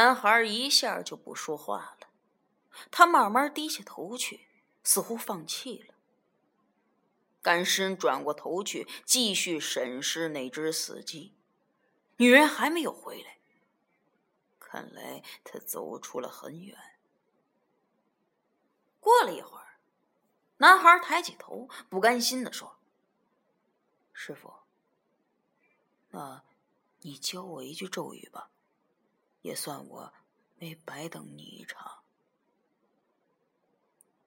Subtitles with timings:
[0.00, 2.08] 男孩一下就不说话了，
[2.90, 4.48] 他慢慢低下头去，
[4.82, 5.94] 似乎放弃了。
[7.42, 11.34] 干尸转过头去，继续审视那只死鸡。
[12.16, 13.36] 女人还没有回来，
[14.58, 16.78] 看来她走出了很远。
[19.00, 19.80] 过了一会儿，
[20.56, 22.78] 男孩抬起头，不甘心的说
[24.14, 24.50] ：“师傅，
[26.08, 26.42] 那
[27.00, 28.48] 你教我一句咒语吧，
[29.42, 30.12] 也算我
[30.58, 32.02] 没白等你一场。”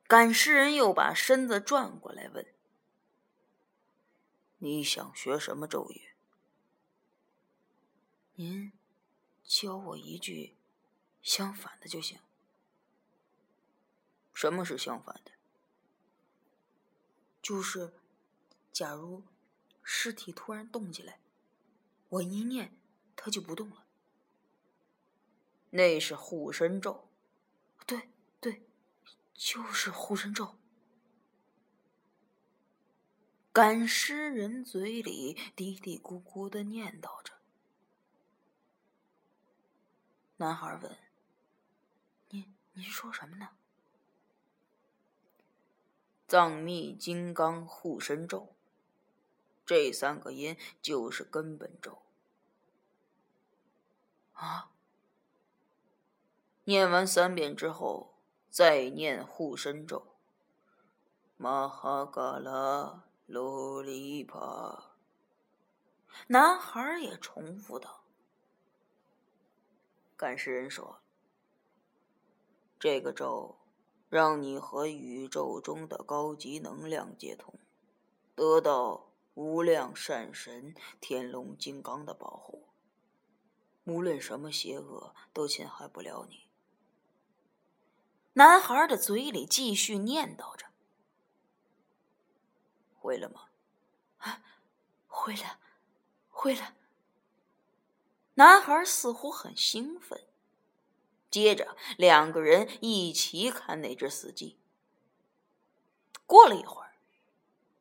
[0.08, 2.46] 赶尸人又把身子转过来问。
[4.60, 6.14] 你想学什么咒语？
[8.36, 8.72] 您
[9.44, 10.56] 教我一句
[11.22, 12.20] 相反的就行。
[14.34, 15.32] 什么是相反的？
[17.42, 17.94] 就是，
[18.72, 19.24] 假如
[19.84, 21.20] 尸体突然动起来，
[22.10, 22.76] 我一念，
[23.16, 23.83] 它就不动了。
[25.76, 27.10] 那是护身咒。
[27.88, 28.62] 对对，
[29.34, 30.56] 就是护身咒。
[33.52, 37.34] 赶尸人嘴里嘀嘀咕咕的念叨着。
[40.38, 40.96] 男孩问
[42.30, 43.50] ：“您您说什么呢
[46.28, 48.56] ？”“藏密金刚护身咒。”
[49.66, 52.04] 这三个音就是根本咒。
[54.34, 54.73] 啊！
[56.66, 58.16] 念完三遍之后，
[58.50, 60.16] 再念护身咒。
[61.38, 63.04] 玛哈嘎拉。
[63.26, 64.98] 洛丽帕，
[66.28, 68.04] 男孩也重复道
[70.18, 71.00] ：“干尸人说，
[72.78, 73.56] 这个咒
[74.10, 77.58] 让你和宇宙中的高级能量接通，
[78.36, 82.68] 得到无量善神天龙金刚的保护，
[83.86, 86.43] 无论什么邪恶都侵害不了你。”
[88.34, 90.68] 男孩的嘴里继续念叨着。
[92.96, 93.50] 会了吗？
[94.18, 94.42] 啊，
[95.08, 95.60] 会了，
[96.30, 96.76] 会了。
[98.36, 100.28] 男孩似乎很兴奋。
[101.30, 104.58] 接着，两个人一起看那只死鸡。
[106.26, 106.96] 过了一会儿，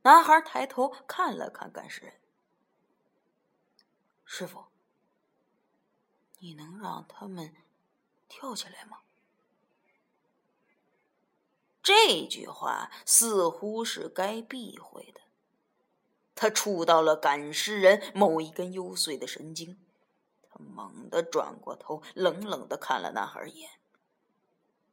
[0.03, 2.21] 男孩抬头看了看干尸人
[4.25, 4.65] ：“师傅，
[6.39, 7.55] 你能让他们
[8.29, 9.02] 跳起来吗？”
[11.83, 15.21] 这句话似乎是该避讳的，
[16.37, 19.77] 他触到了赶尸人某一根幽邃的神经。
[20.49, 23.71] 他猛地转过头，冷冷的看了男孩一眼。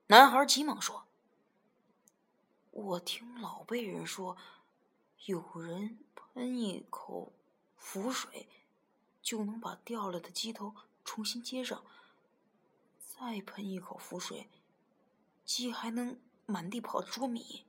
[0.08, 1.06] 男孩急忙说
[2.72, 4.36] ：“我听老辈人说，
[5.26, 7.32] 有人喷一口
[7.78, 8.48] 符水，
[9.22, 10.74] 就能把掉了的鸡头
[11.06, 11.84] 重新接上；
[13.00, 14.50] 再喷一口符水，
[15.46, 17.68] 鸡还能……”满地跑捉米，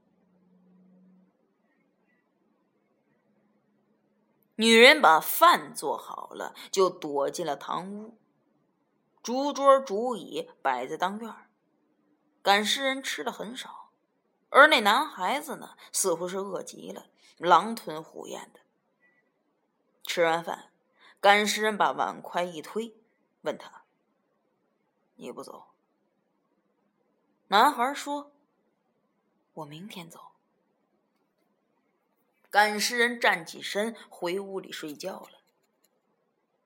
[4.57, 8.19] 女人把饭做好了，就躲进了堂屋。
[9.23, 11.51] 竹桌竹椅摆在当院儿，
[12.43, 13.93] 赶尸人吃的很少，
[14.49, 18.61] 而那男孩子呢，似乎是饿极了，狼吞虎咽的。
[20.05, 20.73] 吃完饭，
[21.21, 22.97] 赶尸人把碗筷一推，
[23.43, 23.85] 问他
[25.17, 25.67] ：“你不走？”
[27.49, 28.33] 男孩说。
[29.61, 30.33] 我明天走。
[32.51, 35.41] 赶尸人站起身，回屋里睡觉了。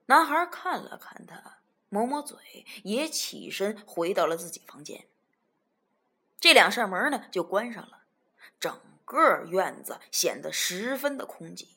[0.07, 5.07] 男孩看了看他，抹抹嘴，也起身回到了自己房间。
[6.39, 8.05] 这两扇门呢，就关上了，
[8.61, 11.69] 整个院子显得十分的空寂。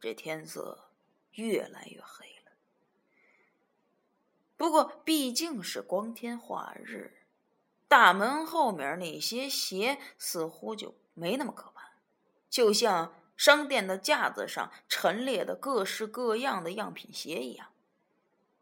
[0.00, 0.90] 这天色
[1.32, 2.52] 越来越黑了。
[4.56, 7.15] 不过毕竟是光天化日。
[7.88, 11.92] 大门后面那些鞋似乎就没那么可怕，
[12.50, 17.68] 就像商店的架子上陈列的各式各样的样品鞋一样。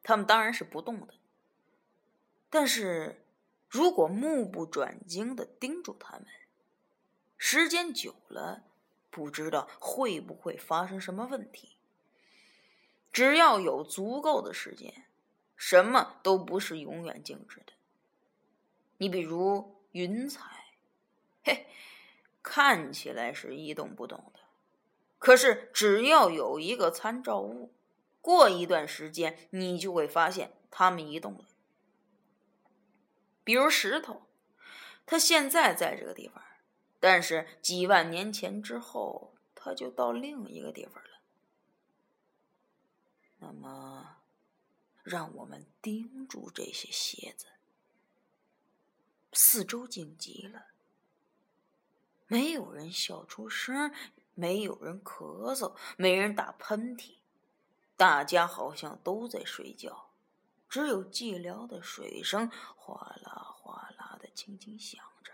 [0.02, 1.14] 他们当然是不动的，
[2.50, 3.24] 但是
[3.68, 6.26] 如果目不转睛的盯住他们，
[7.38, 8.64] 时间久了，
[9.10, 11.76] 不知道会不会发生什么问题。
[13.12, 15.06] 只要有足够的时间，
[15.56, 17.73] 什么都不是永远静止的。
[18.98, 20.40] 你比如云彩，
[21.42, 21.66] 嘿，
[22.42, 24.40] 看起来是一动不动的，
[25.18, 27.72] 可是只要有一个参照物，
[28.20, 31.44] 过一段时间你就会发现它们移动了。
[33.42, 34.22] 比如石头，
[35.04, 36.42] 它现在在这个地方，
[36.98, 41.10] 但是几万年前之后，它就到另一个地方了。
[43.38, 44.16] 那么，
[45.02, 47.46] 让我们盯住这些鞋子。
[49.34, 50.66] 四周静极了，
[52.28, 53.92] 没有人笑出声，
[54.34, 57.16] 没有人咳嗽，没人打喷嚏，
[57.96, 60.10] 大家好像都在睡觉，
[60.68, 65.32] 只有寂寥的水声哗啦哗啦的轻轻响着。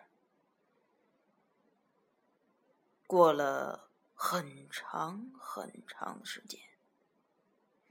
[3.06, 6.60] 过了很长很长时间，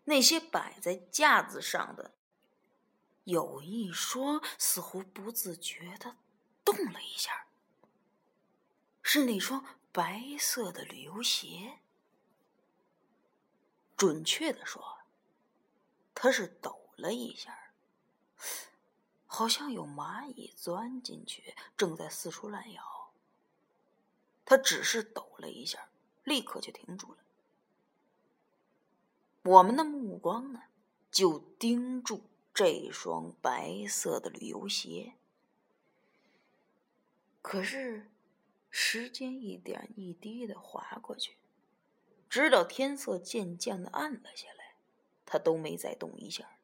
[0.06, 2.12] 那些摆在架子上的。
[3.30, 6.16] 有一双似乎不自觉的
[6.66, 7.46] 动了一下，
[9.04, 11.78] 是那双白色的旅游鞋。
[13.96, 15.02] 准确的说，
[16.16, 17.72] 它是抖了一下，
[19.28, 23.12] 好像有蚂蚁钻进去，正在四处乱咬。
[24.44, 25.90] 它只是抖了一下，
[26.24, 27.20] 立刻就停住了。
[29.44, 30.64] 我们的目光呢，
[31.12, 32.24] 就盯住。
[32.60, 35.14] 这双白色的旅游鞋，
[37.42, 38.12] 可是
[38.70, 41.38] 时间一点一滴的划过去，
[42.30, 44.76] 直到天色渐渐的暗了下来，
[45.26, 46.58] 他都没再动一下。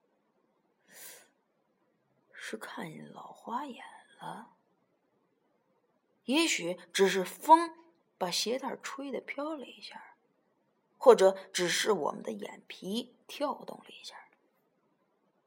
[2.33, 3.85] 是看老花眼
[4.19, 4.57] 了？
[6.25, 7.73] 也许只是风
[8.17, 10.17] 把鞋带吹得飘了一下，
[10.97, 14.24] 或者只是我们的眼皮跳动了一下。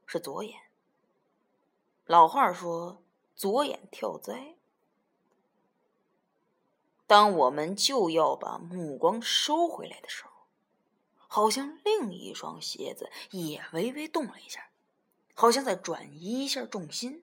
[0.09, 0.59] 是左眼。
[2.07, 3.03] 老话说
[3.37, 4.57] “左眼跳灾”。
[7.07, 10.31] 当我们就要把目光收回来的时候，
[11.17, 14.71] 好像另一双鞋子也微微动了一下，
[15.35, 17.23] 好像在转移一下重心。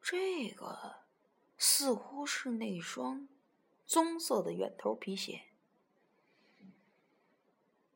[0.00, 0.96] 这个
[1.58, 3.28] 似乎是那双
[3.84, 5.46] 棕色的圆头皮鞋，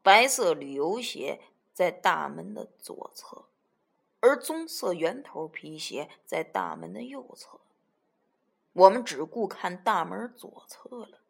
[0.02, 1.40] 白色旅游鞋。
[1.78, 3.44] 在大门的左侧，
[4.18, 7.60] 而棕色圆头皮鞋在大门的右侧。
[8.72, 11.20] 我们只顾看大门左侧了，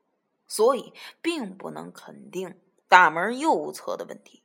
[0.47, 2.59] 所以并不能肯定
[2.89, 4.43] 大门右侧的问题。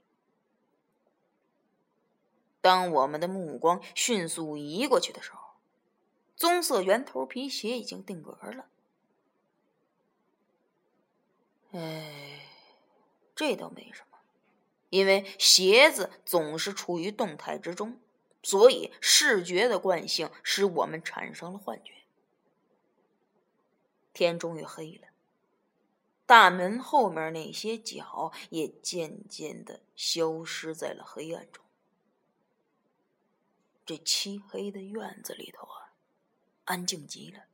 [2.59, 5.53] 当我们的目光迅速移过去的时候，
[6.35, 8.65] 棕色圆头皮鞋已经定格了。
[11.71, 12.45] 哎，
[13.33, 14.12] 这倒没什么。
[14.93, 17.99] 因为鞋子总是处于动态之中，
[18.43, 21.95] 所以视觉的惯性使我们产生了幻觉。
[24.13, 25.07] 天终于黑了，
[26.27, 31.65] 大门后面那些脚也渐渐的消失在了黑暗中。
[33.83, 35.89] 这漆黑的院子里头啊，
[36.65, 37.45] 安静极了，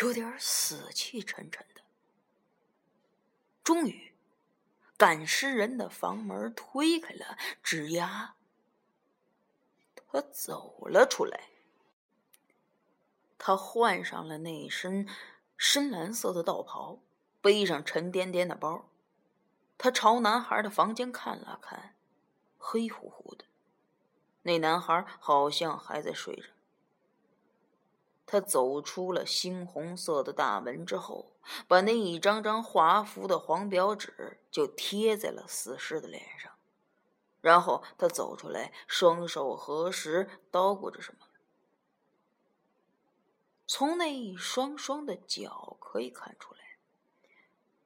[0.00, 1.82] 有点死气沉沉的。
[3.62, 4.13] 终于。
[4.96, 8.36] 赶尸人的房门推开了，吱呀，
[9.94, 11.48] 他走了出来。
[13.36, 15.06] 他换上了那身
[15.56, 17.00] 深蓝色的道袍，
[17.40, 18.88] 背上沉甸甸的包。
[19.76, 21.96] 他朝男孩的房间看了看，
[22.56, 23.44] 黑乎乎的。
[24.42, 26.53] 那男孩好像还在睡着。
[28.34, 31.36] 他走出了猩红色的大门之后，
[31.68, 36.50] 把那一张张画符的黄表纸就贴在了死尸的脸上，
[37.40, 41.28] 然后他走出来，双手合十，叨咕着什么。
[43.68, 46.60] 从那一双双的脚可以看出来，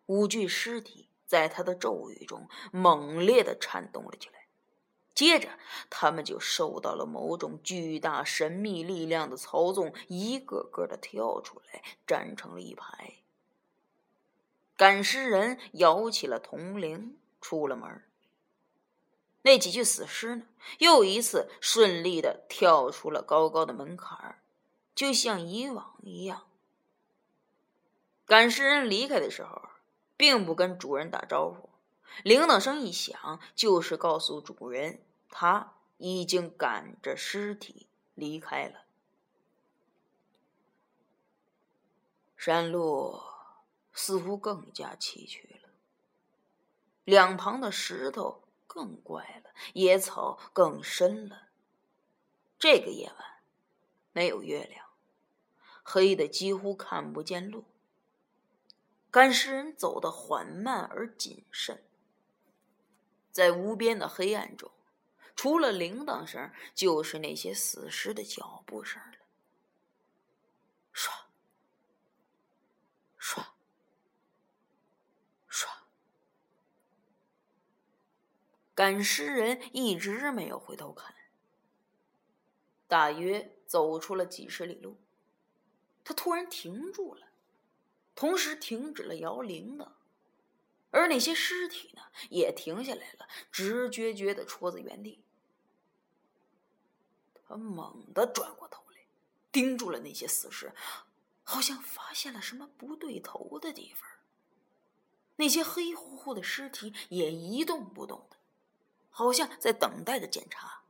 [0.07, 4.38] 五具尸体在他的咒语中猛烈的颤动了起来。
[5.19, 5.49] 接着，
[5.91, 13.15] 他们就受到了某种巨大神秘力量的操纵，一个个的跳出来，站成了一排。
[14.77, 18.05] 赶尸人摇起了铜铃，出了门。
[19.43, 20.43] 那几具死尸呢，
[20.79, 24.41] 又一次顺利的跳出了高高的门槛
[24.95, 26.45] 就像以往一样。
[28.25, 29.63] 赶尸人离开的时候，
[30.17, 31.71] 并不跟主人打招呼，
[32.23, 35.03] 铃铛声一响，就是告诉主人。
[35.29, 38.85] 他已经赶着尸体离开了。
[42.37, 43.21] 山路
[43.93, 45.69] 似乎更加崎岖了，
[47.05, 51.49] 两旁的石头更怪了，野草更深了。
[52.59, 53.41] 这个夜晚
[54.13, 54.87] 没有月亮，
[55.83, 57.65] 黑的几乎看不见路。
[59.11, 61.83] 赶尸人走得缓慢而谨慎，
[63.33, 64.71] 在无边的黑暗中。
[65.39, 69.19] 除了铃铛声，就是那些死尸的脚步声了。
[70.93, 71.13] 唰，
[73.21, 73.47] 唰，
[75.49, 75.69] 唰。
[78.75, 81.15] 赶尸人一直没有回头看。
[82.89, 85.01] 大约走出了几十里路，
[86.03, 87.29] 他突然停住了，
[88.17, 89.93] 同时停止了摇铃铛，
[90.91, 95.23] 而那些尸体呢，也停下来了，直撅撅的戳在原地。
[97.49, 98.99] 他猛地转过头来，
[99.51, 100.73] 盯住了那些死尸，
[101.43, 104.07] 好像发现了什么不对头的地方。
[105.37, 108.37] 那些黑乎乎的尸体也一动不动的，
[109.09, 110.83] 好像在等待着检查。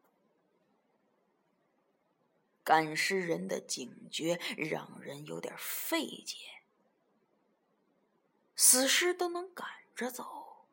[2.65, 6.37] 赶尸人的警觉让人有点费解。
[8.57, 10.67] 死尸都能赶着走，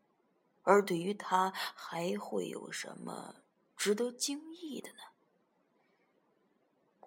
[0.63, 3.35] 而对于他还会有什么
[3.77, 5.03] 值得惊异的呢？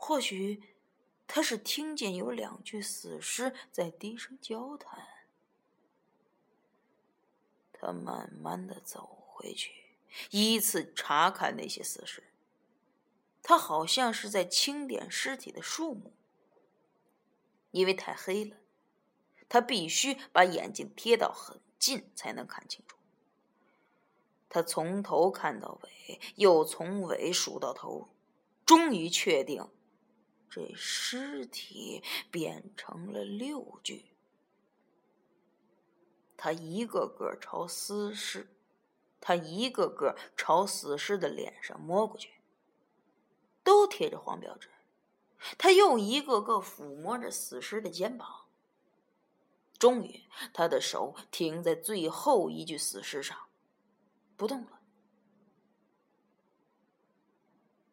[0.09, 0.63] 或许
[1.27, 5.07] 他是听见有两具死尸在低声交谈。
[7.75, 9.71] 他慢慢的走回去，
[10.31, 12.25] 依次查看那些死尸。
[13.43, 16.15] 他好像是在清点尸体的数目，
[17.71, 18.57] 因为太黑了，
[19.47, 22.97] 他必须把眼睛贴到很近才能看清楚。
[24.49, 28.09] 他从头看到尾，又从尾数到头，
[28.65, 29.69] 终于确定，
[30.51, 34.07] 这尸体变成了六具。
[36.37, 38.49] 他一个个朝死尸，
[39.21, 42.33] 他一个个朝死尸的脸上摸过去。
[43.65, 44.71] 都贴着黄标纸，
[45.59, 48.47] 他又一个个抚摸着死尸的肩膀。
[49.79, 50.25] 终于，
[50.55, 53.37] 他的手停在最后一具死尸上，
[54.39, 54.81] 不动了。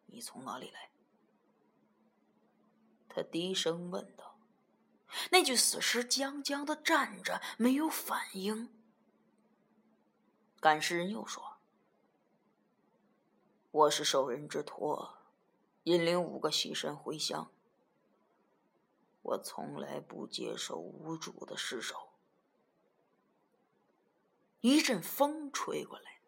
[0.06, 0.90] 你从哪里来？
[3.16, 4.38] 他低声问道。
[5.30, 8.68] 那具死尸僵僵的站着，没有反应。
[10.60, 11.56] 赶尸人又说
[13.70, 15.16] ：“我是受人之托。”
[15.84, 17.50] 引领五个喜神回乡。
[19.22, 22.10] 我从来不接受无主的尸首。
[24.60, 26.20] 一阵风吹过来，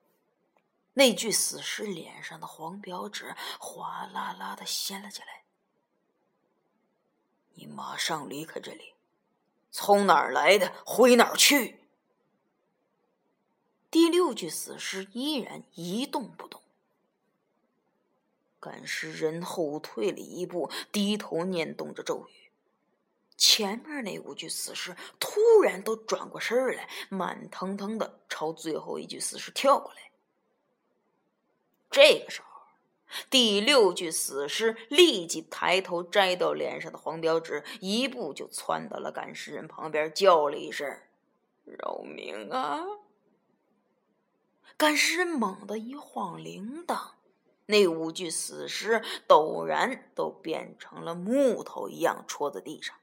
[0.94, 5.37] 那具死尸脸上的黄表纸哗啦啦的掀了起来。
[7.58, 8.94] 你马上离开这里，
[9.72, 11.80] 从哪儿来的回哪儿去。
[13.90, 16.62] 第六具死尸依然一动不动。
[18.60, 22.50] 赶尸人后退了一步，低头念动着咒语。
[23.36, 30.12] 前面那五具死尸突然都转过身来，慢腾腾的朝最后一具死尸跳过来。
[31.90, 32.47] 这个时候，
[33.30, 40.86] 第六具死尸立即抬头摘掉脸上的黄标纸，一步就窜到了赶尸人旁边，叫了一声
[41.64, 42.84] ：“饶命啊！”
[44.76, 47.12] 赶尸人猛地一晃铃铛。
[47.66, 52.96] 那五具死尸陡然都变成了木头一样戳在地上。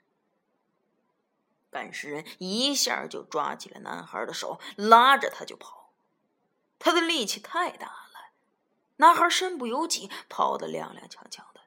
[1.70, 5.92] 赶尸人一下就抓起了男孩的手，拉着他就跑。
[6.80, 8.05] 他的力气太大了，
[8.98, 11.62] 男孩身不由己，跑得踉踉跄跄的。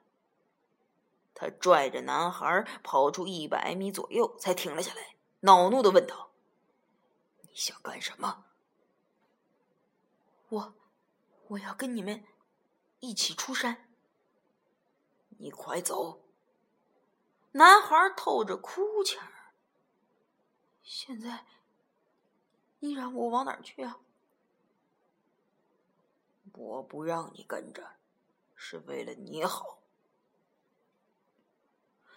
[1.33, 6.31] 他拽着男孩跑出一百米左右，才停了下来，恼怒的问道
[7.41, 8.45] ：“你想干什么
[10.49, 10.73] ？”“我，
[11.47, 12.25] 我要跟你们。”
[13.01, 13.87] 一起出山。
[15.37, 16.25] 你快走！
[17.53, 19.25] 男孩透着哭腔。
[20.83, 21.45] 现在，
[22.79, 23.99] 你让我往哪儿去啊？
[26.59, 27.95] 我不让你跟着，
[28.53, 29.79] 是为了你好。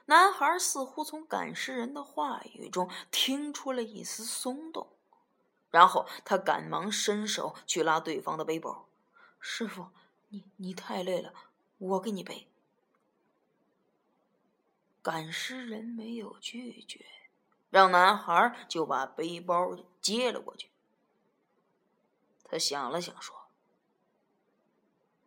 [0.07, 4.89] 男孩似乎从赶尸人的话语中听出了一丝松动，
[5.71, 8.89] 然后他赶忙伸手去拉对方的背包。
[9.39, 9.89] 师傅。
[10.35, 11.35] 你你太累了，
[11.77, 12.49] 我给你背。
[15.03, 17.05] 赶尸人没有拒绝，
[17.69, 20.71] 让男孩就把背包接了过去。
[22.45, 23.37] 他想了想说：“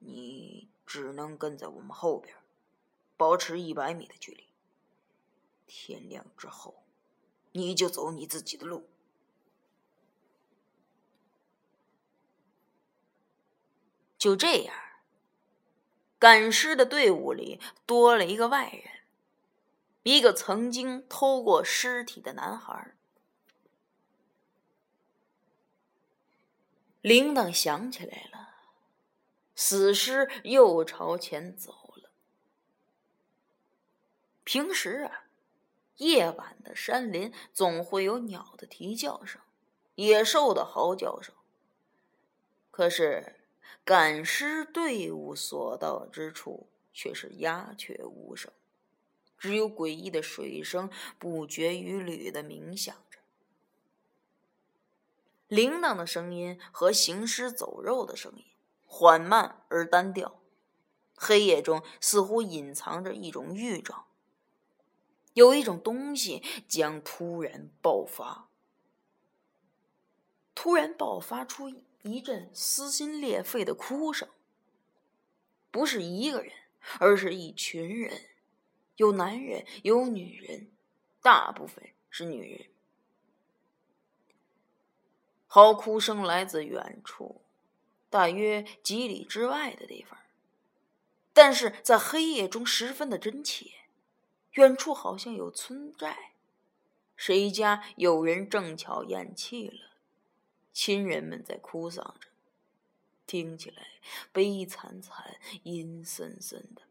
[0.06, 2.36] 你只能跟在我们后边，
[3.18, 4.48] 保持一百米的距离。
[5.66, 6.84] 天亮之后，
[7.52, 8.90] 你就走你自己的路。”
[14.18, 14.76] 就这样。
[16.18, 18.84] 赶尸的队伍里多了一个外人，
[20.04, 22.96] 一个曾经偷过尸体的男孩。
[27.02, 28.55] 铃铛响起来了，
[29.56, 32.10] 死尸又朝前走了。
[34.44, 35.26] 平时啊，
[35.98, 39.42] 夜晚的山林总会有鸟的啼叫声、
[39.96, 41.34] 野兽的嚎叫声，
[42.72, 43.36] 可是。
[43.84, 48.52] 赶尸队伍所到之处却是鸦雀无声，
[49.38, 53.20] 只有诡异的水声不绝于缕的鸣响着。
[55.48, 58.46] 铃铛的声音和行尸走肉的声音
[58.86, 60.40] 缓慢而单调，
[61.16, 64.08] 黑夜中似乎隐藏着一种预兆，
[65.34, 68.50] 有一种东西将突然爆发。
[70.54, 71.70] 突然爆发出
[72.04, 74.30] 一阵撕心裂肺的哭声，
[75.70, 76.54] 不是一个人，
[77.00, 78.22] 而是一群人，
[78.96, 80.72] 有男人，有女人，
[81.22, 82.68] 大部分是女人。
[85.48, 87.42] 嚎哭声来自远处，
[88.10, 90.20] 大约几里之外的地方，
[91.34, 93.72] 但是在黑夜中十分的真切。
[94.54, 96.32] 远处好像有村寨，
[97.18, 99.98] 谁家有人正巧咽气了。
[100.72, 102.30] 亲人们在哭丧着，
[103.28, 103.88] 听起来
[104.32, 106.84] 悲惨惨、阴森森的。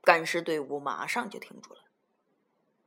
[0.00, 1.80] 赶尸队伍马上就停住了。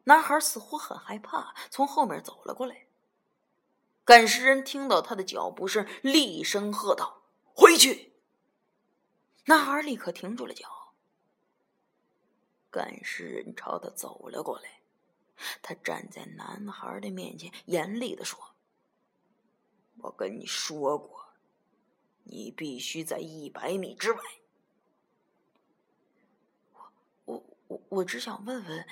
[0.05, 2.87] 男孩似乎很害怕，从后面走了过来。
[4.09, 7.21] 赶尸人听到他的脚步声，厉声喝道
[7.53, 8.13] ：“回去！”
[9.45, 10.95] 男孩立刻停住了脚。
[12.71, 14.81] 赶尸人朝他走了过来，
[15.61, 18.55] 他站在男孩的面前，严厉的说。
[19.99, 21.35] 我跟你说过，
[22.23, 24.19] 你必须在一百米之外。
[26.71, 26.91] 我
[27.25, 28.87] 我我我只想问问，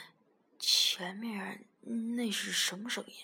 [0.60, 3.16] 前面那是什么声音？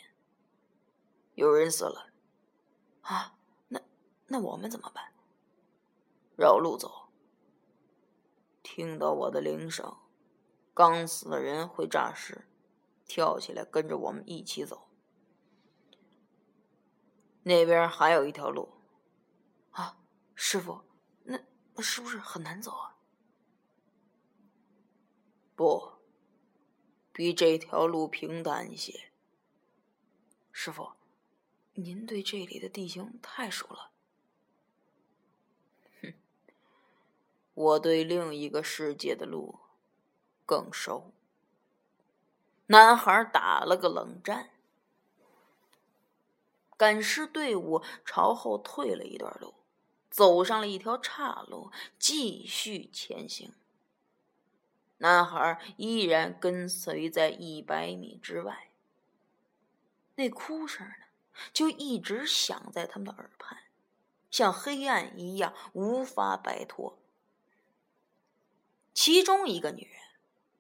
[1.36, 2.12] 有人死了。
[3.02, 3.38] 啊，
[3.68, 3.82] 那
[4.28, 5.14] 那我们怎么办？
[6.36, 7.10] 绕路走。
[8.62, 9.98] 听到我的铃声，
[10.74, 12.48] 刚死的人会诈尸，
[13.06, 14.90] 跳起来跟着我们一起走。
[17.44, 18.70] 那边还有一条路，
[19.72, 20.00] 啊，
[20.34, 20.82] 师傅，
[21.24, 21.38] 那
[21.74, 22.98] 那是不是很难走啊？
[25.56, 25.92] 不，
[27.12, 29.12] 比这条路平坦一些。
[30.52, 30.94] 师傅，
[31.76, 33.92] 您对这里的地形太熟了。
[36.02, 36.14] 哼，
[37.54, 39.60] 我对另一个世界的路
[40.46, 41.12] 更熟。
[42.68, 44.52] 男孩打了个冷战。
[46.76, 49.54] 赶尸队伍朝后退了一段路，
[50.10, 53.54] 走上了一条岔路，继续前行。
[54.98, 58.70] 男孩依然跟随在一百米之外。
[60.16, 61.03] 那哭声呢，
[61.52, 63.58] 就一直响在他们的耳畔，
[64.30, 67.00] 像黑暗一样无法摆脱。
[68.94, 70.02] 其中一个女人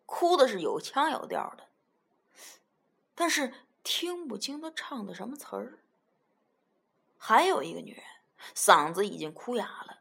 [0.05, 1.67] 哭的是有腔有调的，
[3.13, 5.79] 但是听不清她唱的什么词儿。
[7.17, 8.03] 还有一个女人，
[8.55, 9.99] 嗓子已经哭哑了，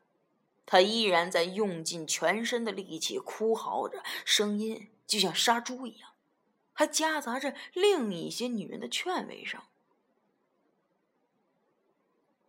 [0.67, 6.11] 她依然在用尽全身的力气哭嚎着，声音就像杀猪一样，
[6.73, 9.61] 还夹杂着另一些女人的劝慰声。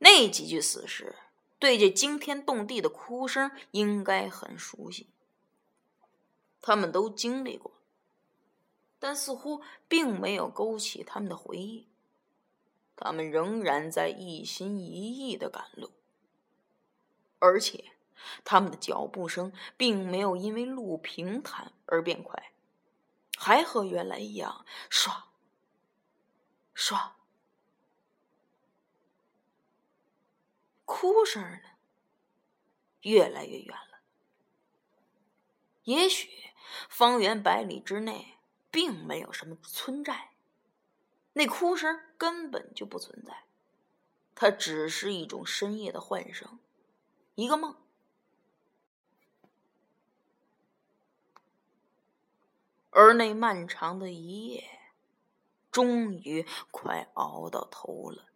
[0.03, 1.15] 那几具死尸
[1.57, 5.07] 对这惊天动地的哭声应该很熟悉，
[6.61, 7.71] 他们都经历过，
[8.99, 11.87] 但似乎并没有勾起他们的回忆。
[12.97, 15.89] 他们仍然在一心一意的赶路，
[17.39, 17.93] 而且
[18.43, 22.51] 他们的脚步声并没有因为路平坦而变快，
[23.37, 25.23] 还和原来一样，唰
[26.75, 27.11] 唰。
[30.95, 31.71] 哭声呢，
[33.01, 33.99] 越来越远了。
[35.85, 36.29] 也许
[36.87, 38.37] 方圆百里之内
[38.69, 40.33] 并没有什么村寨。
[41.33, 43.45] 那哭声根本就不存在，
[44.35, 46.59] 它只是一种深夜的幻声，
[47.33, 47.75] 一个梦。
[52.91, 54.79] 而那漫长的一夜，
[55.71, 58.27] 终于快熬到头了。